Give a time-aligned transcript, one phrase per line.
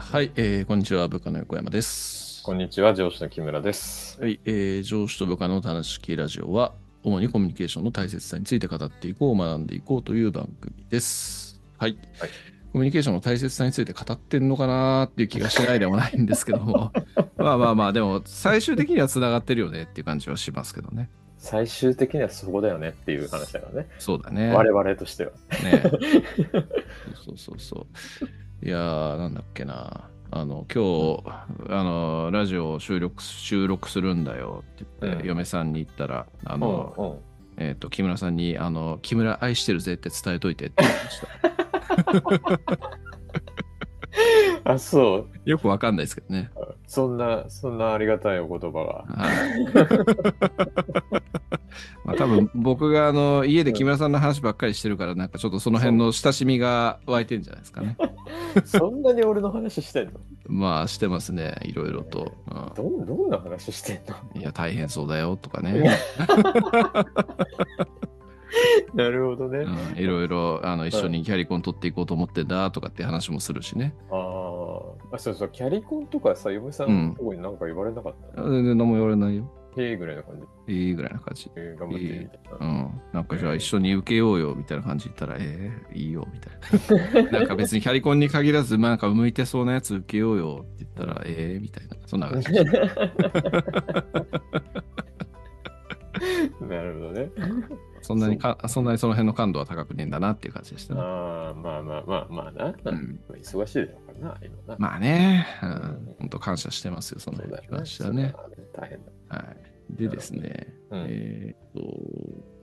[0.00, 2.42] はい、えー、こんにちは、部下の横山です。
[2.44, 4.18] こんにちは、上司の木村です。
[4.20, 11.60] はい、えー、上司と部下の楽しきラジオは、主にコミュニケーションの大切さについて語っていこう、学んでいこうという番組です。
[11.78, 11.98] はい。
[12.20, 12.30] はい、
[12.72, 16.92] コミュニケーションの大切さについて語ってんのかなっていう気がしないでもないんですけども、
[17.36, 21.10] まあまあまあ、でも最終的にはつながってるよねっていう感じはしますけどね。
[21.38, 23.88] 最終的にはそこだよねっていう話だからね。
[23.98, 24.52] そうだね。
[24.52, 25.32] 我々としては。
[25.64, 25.82] ね。
[27.26, 27.86] そうそうそ
[28.22, 28.28] う。
[28.62, 30.08] いやー、なんだっけな。
[30.30, 31.22] あの今日
[31.70, 37.18] あのラジオを収録収録するんだよって言って、うん、嫁さんに言ったらあの、うんうん、
[37.56, 41.28] えっ、ー、と木村さんにあの木村愛してるぜって伝えといてって言いました。
[44.72, 45.50] あ、そう。
[45.50, 46.50] よくわかんないですけどね。
[46.86, 49.04] そんな、そんなありがたいお言葉が。
[49.08, 49.66] はい、
[52.04, 57.96] まあ多分僕があの家で木村さんの話ばっかりしてるから、なんかちょっとその辺の親しみが湧いてんじゃないですかね。
[58.64, 60.12] そんなに俺の話してんの？
[60.48, 62.32] まあしてますね、いろいろと。
[62.50, 64.40] うん、どどんな話してんの？
[64.40, 65.98] いや、大変そうだよとかね。
[68.94, 69.66] なるほどね。
[69.96, 73.94] いろいろあの一緒にキャリコン取っていこうと思ってんだとかって話もするしね。
[74.10, 74.14] あ
[75.12, 79.52] あ、そうそう、キャリコンとかさ、嫁さんのとこに何か言われなかった、うん、全然何も言われないよ。
[79.78, 80.42] ええぐらいな感じ。
[80.68, 81.50] ええぐらいな感じ。
[81.56, 83.00] えー、頑張ってみたいな、うん。
[83.12, 86.52] なんかじゃあ一緒に受けようよみたいな感じ言ったら、ええー、いいよみたい
[87.22, 87.30] な。
[87.38, 91.96] なんか別にキャリコンに限らず、まあ、なんか向いてそうなやつ受けようよって言ったら、ええー、みたいな。
[92.06, 92.52] そんな感じ。
[96.60, 97.30] なるほどね。
[98.02, 101.00] そんなにかそんなにその辺の感度は高くねえんだなっていう感じでしたね。
[101.00, 102.74] ああ、まあまあまあまあな。
[102.84, 104.76] うん、忙しいだろうからな、今な。
[104.78, 107.38] まあね、うん、本当感謝してますよ、その
[107.70, 108.34] 話はね。
[108.74, 109.36] 大変だ。
[109.36, 109.56] はい。
[109.90, 111.80] でですね、うん、えっ、と、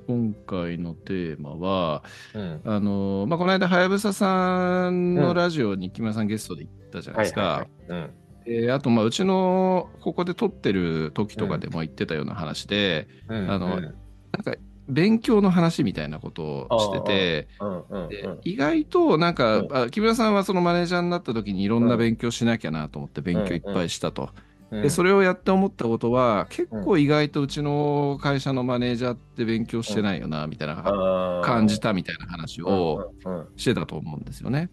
[0.08, 7.68] 今回のテーマは、うん、あの、まあ、この間、はやぶささんのラジオに木村さんゲストで行ったじゃないですか。
[8.48, 13.92] えあと、まあ、うちのここで撮ってる時とかでも言ってたような話で、うん、あの、うん、なん
[14.44, 14.54] か
[14.88, 17.48] 勉強の話みたいなことをしてて、
[18.44, 24.30] 意外となんか、うん、木村さんはそのマネージャーになった時にいろんな勉強しなきゃなと思って勉強いっぱいしたと。
[24.72, 33.12] でそれをやって思ったことは結構意外とうちの会社のマネージャーって勉強してないよなみたいな感じたみたいな話を
[33.56, 34.70] してたと思うんですよね。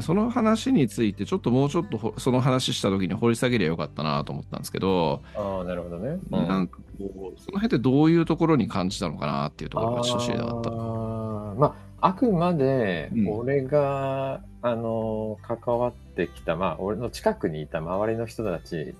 [0.00, 10.70] その話についてちょっともうちょっとその話した時に掘り下げりゃよかったなと思ったんですけどあなるほどね、うん、なんかこうその辺ってどういうところに感じたのかなっていうところがちょっと知りたかった。
[10.70, 18.94] まああくまで俺が、うん、あの関わってきた、まあ、俺の近くにいた周りの人たち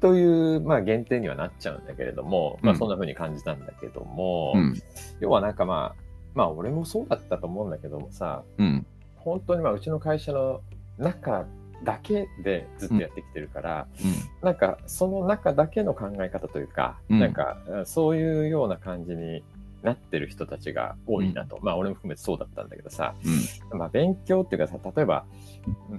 [0.00, 4.82] という、まあ、限定にはなっちゃうんだけれども、まあ、そんな風に感じたんだけども、うん、
[5.20, 6.02] 要はなんかまあ
[6.34, 10.60] まあ俺もそうだったと思うんだけどもさ、うん、本当にまあうちの会社の
[10.98, 11.46] 中
[11.84, 19.42] だけでずっとやってきてるから、うん、なんかその中だけの考え方というか、うん、なんかそういうような感じに
[19.82, 23.14] なってる人たちが多いなと、うん、まあ俺も含めてそうだったんだけどさ、
[23.72, 25.24] うん、まあ勉強っていうかさ例えば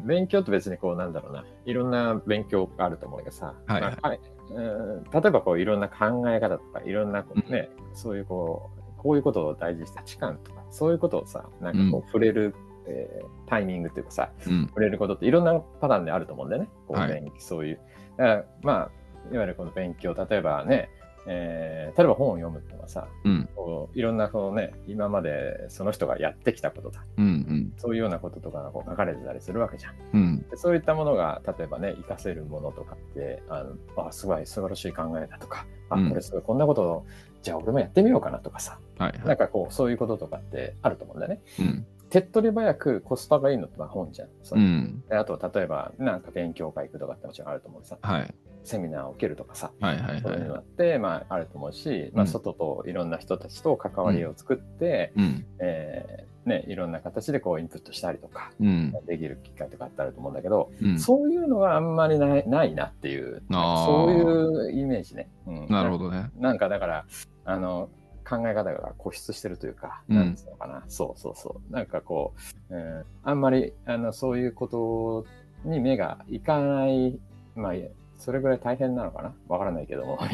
[0.06, 1.46] 勉強って別にこうなんだろうな。
[1.66, 4.20] いろんな勉強があると思うんだけどさ、はい、はい。
[4.52, 12.56] 例えばこういろんな考え方とかいろんなこうね、そういうこうこういうことを大事にした価値観とかそういうことをさなんかこう触れる
[12.90, 16.70] えー、タイミングっていうかさ、うん、触れることっていろんなパターンであると思うんだよね。
[16.88, 17.80] こう、はい、そういう。
[18.18, 18.92] だから、まあ、
[19.34, 20.90] いわゆるこの勉強、例えばね、
[21.32, 37.06] えー、例えば本を読むっていうのはさ、うん、こういろんなこう、ね、今までその人がやってきたことだ、うんうん、そういうようなこととかがこう書かれてたりするわけじゃん、うん、そういったものが例えばね活かせるものとかってあのあすごい素晴らしい考えだとかあこれすごいこんなことを
[37.44, 41.42] じゃあ俺もやってみようかなとかさ、はいはい、なんかこうそういうこととかってあると思うんだよね。
[41.60, 41.86] うん。
[42.10, 44.30] 手っ取り早くコスパがいいのって本じゃん。
[44.30, 44.60] う。
[44.60, 47.98] ん、あと、例えば、なんか勉強会行くとかってもちろんあると思うさ。
[48.02, 48.34] はい、
[48.64, 49.72] セミナーを受けるとかさ。
[49.80, 65.30] はいはいはい、そういうのあって、まあ、あると思うし、まあ、外といろんな人たちと関わりを作って、うん、えー、ね、いろんな形でこうインプットしたりとか、うん、できる機会とかってあると思うんだけど、うん、そういうのがあんまりないないなっていう、そういうイメージね。
[65.48, 66.30] うん、なるほどね。
[66.38, 67.06] なんかだから、
[67.46, 67.90] あの、
[68.28, 71.74] 考え方が固執してるというか、なんつうのかな、そうそうそう。
[71.74, 72.34] なんかこ
[72.70, 75.26] う、うん、あんまり、あの、そういうこと
[75.68, 77.20] に目がいかない、
[77.56, 77.74] まあ、
[78.20, 79.34] それぐらい大変なのかな？
[79.48, 80.20] わからないけども。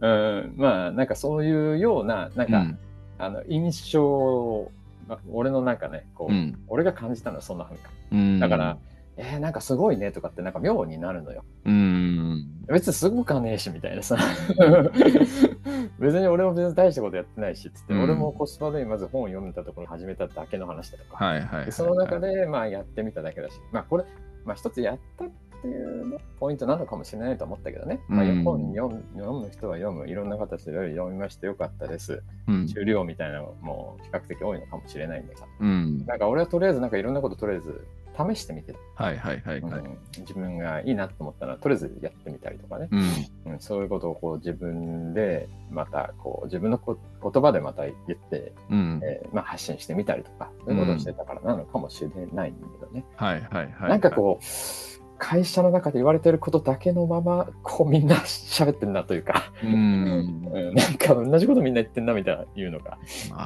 [0.00, 2.78] うん、まあ、なんかそういうような、なんか、うん、
[3.18, 4.70] あの、印象、
[5.32, 8.46] 俺のなんかね、こう、うん、俺が感じたのはそんなふうにか。
[8.46, 8.78] だから、
[9.18, 11.44] えー、なんかすごいねとかってなんか妙になるのよ。
[11.64, 12.46] うん。
[12.68, 14.18] 別にすごかねえしみたいなさ。
[15.98, 21.24] 別に俺も別に大したことやってないしっつって、うん、俺もコスパでまず本を読んだところ始めただけの話だとか。
[21.24, 24.04] はいはい、はい、その中でまあやってみただけだし、まあこれ、
[24.44, 25.28] まあ一つやったっ
[25.72, 28.00] ていう、ポイントなのかもしれないと思ったけどね。
[28.08, 30.08] まあ、本読む読む人は読む。
[30.08, 31.56] いろんな形で読みましてよ。
[31.56, 32.22] かったです。
[32.46, 35.46] うん、終了みたいなのも比較的多いのかもしれないんだが。
[35.60, 37.86] うん、なんか俺はとりあえずなんかいろんなこととりあえず
[38.16, 39.80] 試してみて、はいはいはい、はい。
[39.80, 42.96] うん、自分がいいなと思ったらとりあえずやってみたりとかね、う
[43.50, 49.00] ん、うん、そういうことをこう自分でまたこう自分のこ言葉でまた言って、うん。
[49.02, 53.04] えー、まあ、発信してみたりとかそういうことをしてたからなのかもしれないんだけどね。
[53.16, 54.44] はいはいはい、なんかこう
[55.18, 60.42] 会社の中で言われてることだけのまま、こうみんな喋ってんなというか、うん、
[60.74, 62.98] なんか同じことみんな言ってんなみたいな言うのが、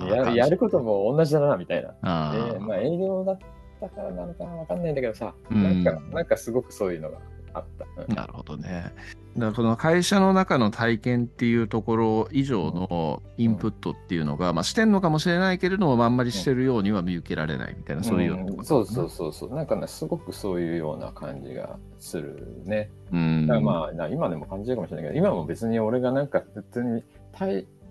[0.09, 1.95] ややることも同じだなみたいな。
[2.03, 3.39] あえー、まあ営業だっ
[3.81, 7.19] たからなのかわかんないんだけどさ、うん、なんか、なんかすごくそういうのが
[7.55, 7.87] あった。
[8.03, 8.93] うん、なるほどね。
[9.37, 19.55] だからこの会社の中の体験っていうところ以上のインプットっていうのが、まあ、してんのかもしれないけれども、あんまりしてるようには見受けられないみたいな、そういうようなところ、ね、そうそうそうそう。
[19.55, 22.91] なんかね、すごくそういうような感じがするね。
[23.13, 23.47] うん。
[23.47, 27.05] まあ、今でも感じるかもしれないけど、今も別に俺がなんか普通に、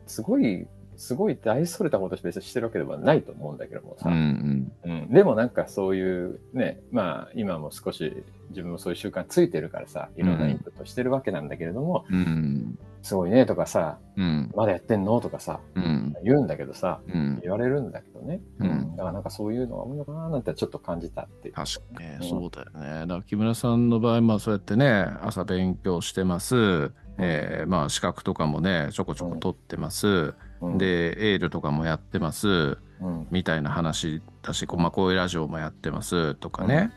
[0.08, 0.68] すごい
[1.00, 17.00] すごい大それたこと別にしてるわけではないと思うんだけどもさ、うんうん、うん、でもなんかそういうねまあ今も少し自分もそういう習慣ついてるからさいろんなインプットしてるわけなんだけれども、うん、すごいねとかさ、うん、まだやってんのとかさ、うん、言うんだけどさ、
[17.42, 23.02] 言われるんだけどね、うん、だからなんかそういうのがあるのかななんてちょっと感じたって確かにね、そうだよね。
[23.02, 30.34] だから木村さんの場合まあそうやってね朝勉強してます、えー、まあ資格とかもねちょこちょこ取ってます、
[30.78, 32.78] でエールとかもやってます、
[33.32, 36.36] みたいな話だし、まあ、こういうラジオもやってます。
[36.36, 36.92] とかね、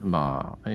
[0.00, 0.68] まあ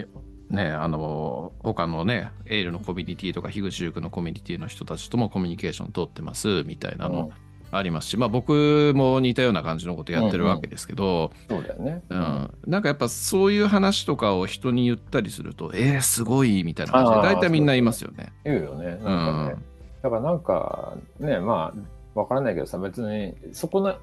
[0.50, 6.64] ねあの他のねエールのコミュニティとか樋口塾のコミュニティの人たちともコミュニケーション取ってます。
[6.64, 7.32] みたいなの、
[7.72, 18.34] ありますし、まあ、僕も似たような感じのことやってるわけですけど、うんうん、そうだよね、うん、なんかやっぱそういう話とかを人に言ったりするとえー、すごいみたいな感じで大体みんな言いますよね。
[18.44, 18.86] 言うよね。
[18.86, 19.64] なんかね、うん、
[20.02, 23.98] だからなんかねまあわからないけどさ、別に、そこな、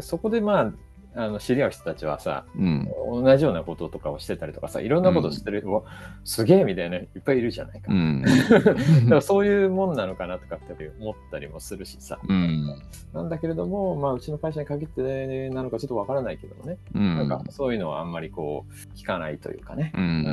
[0.00, 0.72] そこでまあ、
[1.18, 2.88] あの知り合う人たちはさ、うん、
[3.24, 5.82] 同じようなこととかをしてたりとかさいろんなことしてるうん、
[6.24, 12.66] すげえみたいないっぱいいるじゃないか、うん、 だからそういうもんなのかなとかって思ったりもするしさ、うん、
[13.14, 20.24] なんだけれども、まあ、うちの会社に限ってなのかちょっとわからないけどもね、なんかそういうのはあんまりこう聞かないというかね、うん。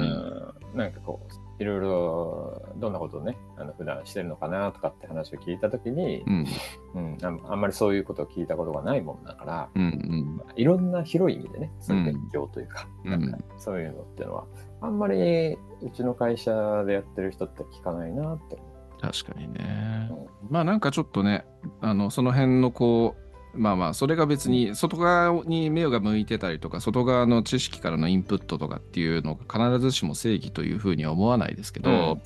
[0.76, 6.48] なんかこういろいろどんなことをねあの普段してるのかなとかって話を聞いた時に、うん。
[6.96, 10.42] うん、あんまりそういうことを聞いたことがないもんだから、うんうん。
[10.56, 14.46] いろんな広い意味でねそういう勉強というかうん、なんかそういうのっていうのは
[14.82, 18.58] あんまりうちの会社でやってる人って聞かないなって
[19.02, 21.46] 確かにね、うん、まあなんかちょっとね
[21.82, 23.23] あのその辺のこう
[23.56, 32.20] まあまあそれが別に外側に目が向いてたりとか外側の知識からのインプットとかっていうのが必ずしも正義というふうには思わないですけど、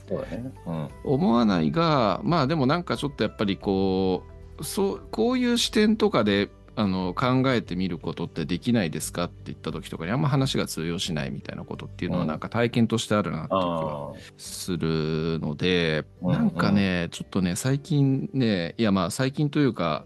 [1.03, 4.23] 思わないがまあでもなんかちょっとやっぱりこ
[4.59, 20.05] うそうこういう視点とかであの考えてみることってできないですかって言った時とかにあんま話が通用しないみたいなことっていうのはなんか体験としてあるなって気はするので、なんかねちょっとね最近ねいやまあ最近というか、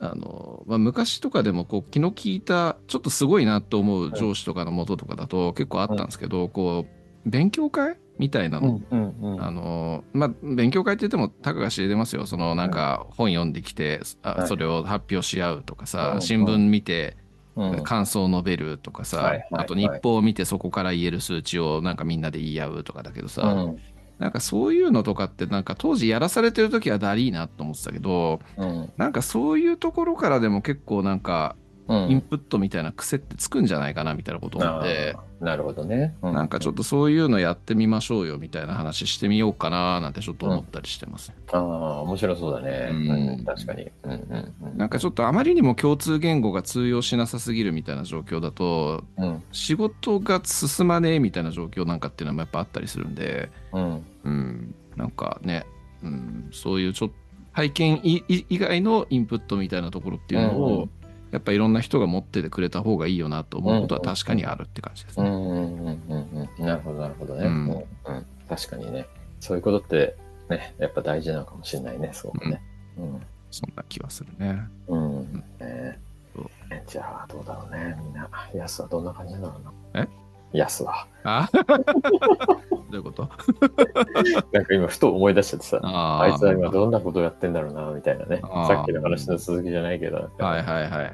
[0.00, 12.26] あのまあ、昔とかでもこう気の利いたちょっとすごいなと思う上司とかのもととかだと結構あったんですけど、こう勉強会みたいなの、うんうんうん、あのまあ勉強会って言ってもたかが知れてますよ。
[12.26, 17.16] そのなんか本読んできて、あそれを発表し合うとかさ、新聞見て
[17.84, 23.72] 感想を述べるとかさ、あと日報を見てそこから言える数値をなんかみんなで言い合うとかだけどさ、
[24.18, 31.56] なんかそういうのとかってなんか当時やらされてる時はだりーなと思ってたけど、うん、なんかそういうところからでも結構なんか
[31.88, 55.66] インプットみたいな癖ってつくんじゃないかなみたいなこと思って、なるほどね、うん、なんかちょっとそういうのやってみましょうよみたいな話してみようかななんてちょっと思ったりしてます、うん、ああ面白そうだね、うん、確かに、うんうんうん、なんかちょっとあまりにも共通言語が通用しなさすぎるみたいな状況だと、うん、仕事が進まねえみたいな状況なんかっていうのもやっぱあったりするんで、うんうん、なんかね、
[56.02, 57.14] うん、そういうちょっと
[57.54, 58.24] 体験以
[58.58, 60.90] 外のインプットみたいなところっていうのを、うんうん
[61.34, 65.28] やっぱいろんな人が持っててくれた方がいいよなと思うことは確かにあるって感じですね。
[66.60, 67.84] なるほどなるほどね、うん、うん、
[68.48, 69.08] 確かにね。
[69.40, 70.16] そういうことって
[70.48, 72.62] ねやっぱ大事なのかもしれないねすごくね。
[72.96, 74.62] うん、そんな気はするね。
[74.86, 75.98] うん、ね。
[76.86, 78.30] じゃあどうだろうねみんな。
[78.54, 79.60] やすはどんな感じなの
[79.94, 80.06] え？
[80.52, 81.08] やすは。
[81.24, 81.50] あ？
[82.94, 83.28] どういうこと？
[84.52, 88.40] なんか今ふと思い出しちゃってさ、ああいつは今どんなことをやってんだろうな、みたいなね。
[88.42, 90.30] さっきの話の続きじゃないけど。
[90.38, 91.12] はいはいはいはい。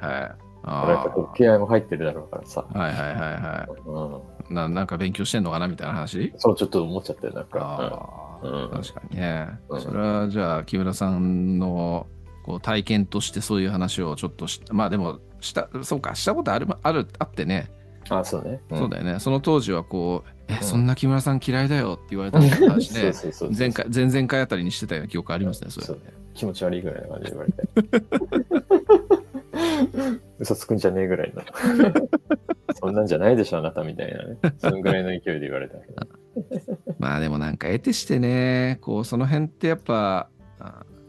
[0.62, 1.34] ああ。
[1.34, 2.66] 気合も入ってるだろうからさ。
[2.72, 4.49] はいはいはいはい。
[4.49, 6.32] うん、ななんか勉強してんのかなみたいな話？
[6.37, 8.38] そう、ちょっと思っちゃってなんか。
[8.42, 9.49] うん、確かにね。
[9.78, 12.06] それはじゃあ、木村さんの
[12.44, 17.70] こう体験としてそういう話をちょっとしまあでもしたそうかしたことあるあるあってね
[18.09, 19.21] あそうね、うん、そうだよね。
[19.21, 23.12] その当時はこう「え、うん、そんな木村さん嫌いだよ」って言われた話で
[23.57, 25.99] 前回前々回あたりにしてたような記憶ありますねそれ。
[25.99, 26.04] ね
[26.35, 27.69] 気持ち悪いぐらいな感じで言われて。
[30.38, 31.42] 嘘つくんじゃねえぐらいの。
[32.75, 34.38] そんなんじゃないでしょあなたみたいなね。
[34.59, 35.76] そのぐらいの勢いで言われた
[36.99, 40.28] まあでもなんか得てしてねこうその辺ってやっぱ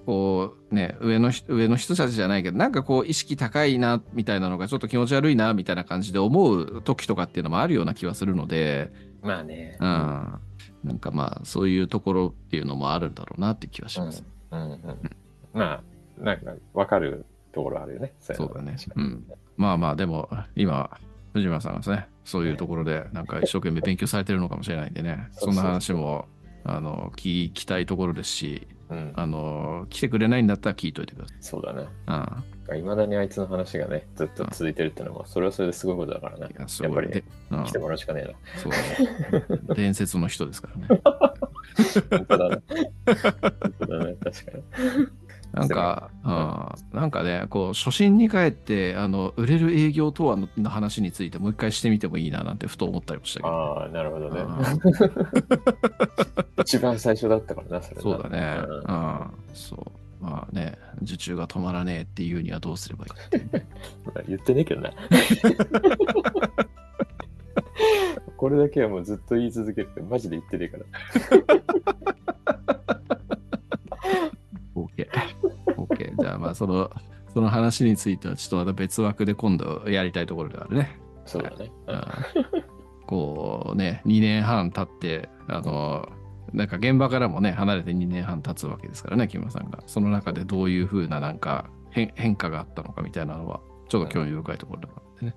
[0.05, 8.91] こうね上の上の人たちじゃないけどなんかこう意識高いなみたいなのがちょっと気持ち悪いなみたいな感じで思う時とかっていうのもあるような気はするので
[9.22, 10.39] まあね、うん、
[10.84, 14.24] なんかまあそういうところっていうのもあるんだろうなって気はします。
[14.51, 14.79] うん、うん、うん、
[15.53, 15.81] ま
[16.20, 18.13] あなんか分かるところあるよね。
[18.20, 18.75] そうだね。
[18.96, 19.24] うん、
[19.58, 20.89] まあまあでも今
[21.34, 25.27] 藤村さんがですねそういうところでなんか一生懸命勉強されてるのかもしれないんでね。
[25.34, 26.27] そんな話も
[26.63, 31.38] あの聞きたいところですしうん、あの来てくれないんだったら聞いといてください。
[31.39, 31.88] そうだね。
[32.75, 36.50] いまだにあいつの話がね、ずっと続いてるっていうのも、それはそれですごいことだからね。
[36.57, 37.24] ややっぱり、ね、
[37.65, 38.62] 来てもらうしかねえな。
[38.62, 39.45] そうね。
[39.75, 41.01] 伝説の人ですからね。
[42.10, 42.62] 本当だね。
[43.05, 44.63] 本当だね、確かに。
[45.53, 53.50] なんか、うん、なんかね、こう、初心に帰って、あの、売れる営業とはの話についてもう一回してみてもいいななんてふと思ったりもしたけど。
[53.50, 54.43] ああ、なるほどね。
[56.60, 58.62] 一番最初だったからな、それそうだね。
[58.88, 60.24] うん、そう。
[60.24, 63.12] まあね、受注が止まらねえっていうにはどうすればいい
[64.29, 64.91] 言ってねえけどな。
[68.38, 70.86] これだけはもうずっと言い続けて、マジで言ってねえから。
[76.31, 76.91] ゃあまあその、
[77.33, 81.00] その話についてはちょっとまた別枠で今度やりたいところであるね。
[81.25, 81.71] そうだね。
[83.07, 86.09] こうね、2年半経って、あの、
[86.53, 89.83] なんか現場からもね、離れて2年半経つわけですからね、木村さんが。
[89.85, 95.35] その中でどういうふうななんか変変化があったのかみたいなのは、ちょっと興味深いところだからね。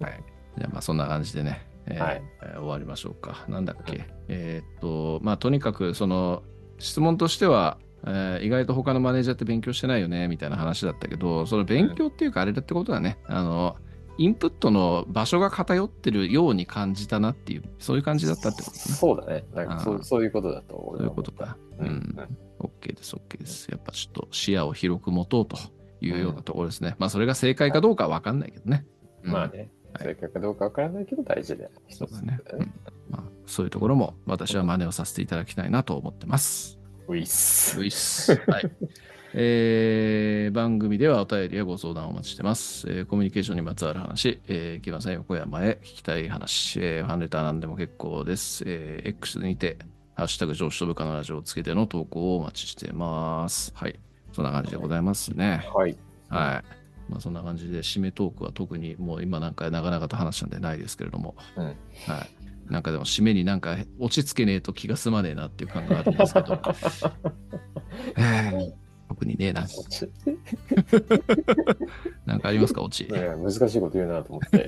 [0.00, 0.24] はい。
[0.58, 2.22] じゃあまあそんな感じでね、えー、はい、
[2.56, 3.44] 終わりましょうか。
[3.48, 4.06] なんだっけ。
[4.28, 6.42] えー、っと、まあとにかくその
[6.78, 13.18] 質問としては、えー、意外と他のマネージャーって勉強してないよねみたいな話だったけど、その勉強っていうかあれだってことだね。
[13.26, 13.76] あの、
[14.18, 18.82] インプットの場所が偏ってるように感じたなっていう、そういう感じだったってことね。
[18.82, 19.44] そうだね。
[19.54, 20.98] なんかそうそういうことだと思う。
[20.98, 21.56] そういうことか。
[21.78, 21.86] うん。
[21.86, 22.28] うん、
[22.58, 23.68] OK です、OK です。
[23.70, 25.56] やっぱちょっと視野を広く持とうと
[26.02, 26.88] いうようなところですね。
[26.88, 28.84] うん、まあ、それが正解かどうかは分かんないけどね。
[29.22, 32.72] まあね、正解かどうか分からないけど大事で、そうだね、うん、
[33.10, 33.22] まあ。
[33.46, 36.79] そういうところも私は真似をさせていただきたいなと思ってます。
[37.10, 37.80] ウィス。
[37.80, 38.36] ウィス。
[38.46, 38.70] はい。
[39.34, 42.88] えー、番組ではお便りやご相談をお待ちしてます。
[42.88, 48.64] えー、コミュニケーションにまつわる話、えー、木村さん横山へ聞きたい話、えー、ファンレターなんでも結構です。
[48.66, 49.78] えー、X にて、
[50.14, 53.72] ハッシュタグ上司と部下のラジオをつけての投稿をお待ちしてます。
[53.74, 53.98] はい。
[54.32, 55.68] そんな感じでございますね。
[55.74, 55.96] はい。
[56.28, 56.62] は
[57.08, 57.10] い。
[57.10, 61.76] まあ、そんな感じで、締めトークは特にもう今なんか長々と話したんでないですけれども、うん、はい。
[62.70, 66.52] なんかでも締めになんか落ち着けねえと気が済まねえなっていう感があるんですけど、
[68.16, 68.72] えー、
[69.08, 69.66] 特にねえな。
[72.26, 73.08] なんかありますか、オチ？
[73.08, 74.66] 難しいこと言うなと思って。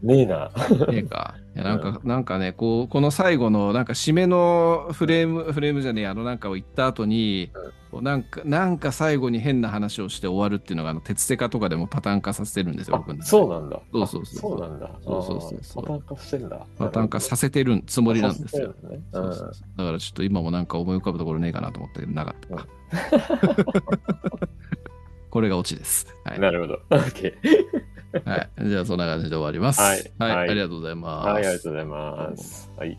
[0.02, 0.50] ねえな。
[0.88, 1.34] ねえか。
[1.54, 13.80] いやなんか、うん、なんかね、こう、この最後の、なんか締めのフレーム、フレームじゃねえ、あのなんかを言った後に、うん、なんか、なんか最後に変な話をして終わるっていうのが、あの、鉄セカとかでもパターン化させてるんですよ、僕、ね、そうなんだ。
[13.92, 14.50] そうそうそう。
[14.50, 14.90] そうなんだ。
[15.04, 15.82] そうそうそう。
[15.82, 16.66] パターン化してんだ。
[16.78, 18.68] パターン化させてるつもりなんですよ。
[18.68, 22.66] ね、そうそうだからちょっと今もなんか思い浮かぶところねえかなと思ったけど、なかったか。
[25.30, 26.06] これがオチです。
[26.24, 26.80] はい、なるほど。
[26.96, 27.32] OK。
[28.24, 28.68] はい。
[28.68, 29.80] じゃあ、そんな感じで終わります。
[29.80, 30.12] はい。
[30.18, 30.50] はい。
[30.50, 31.26] ありがとうございます。
[31.26, 32.70] はい、ありがとうございます。
[32.76, 32.98] はい。